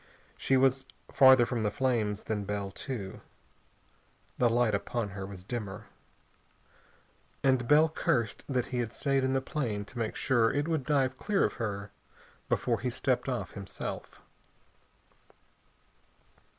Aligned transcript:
She 0.35 0.57
was 0.57 0.87
farther 1.13 1.45
from 1.45 1.61
the 1.61 1.69
flames 1.69 2.23
than 2.23 2.43
Bell, 2.43 2.71
too. 2.71 3.21
The 4.39 4.49
light 4.49 4.73
upon 4.73 5.09
her 5.09 5.27
was 5.27 5.43
dimmer. 5.43 5.89
And 7.43 7.67
Bell 7.67 7.87
cursed 7.87 8.43
that 8.49 8.65
he 8.73 8.79
had 8.79 8.93
stayed 8.93 9.23
in 9.23 9.33
the 9.33 9.41
plane 9.43 9.85
to 9.85 9.99
make 9.99 10.15
sure 10.15 10.51
it 10.51 10.67
would 10.67 10.87
dive 10.87 11.19
clear 11.19 11.43
of 11.45 11.53
her 11.61 11.91
before 12.49 12.79
he 12.79 12.89
stepped 12.89 13.29
off 13.29 13.51
himself. 13.51 14.19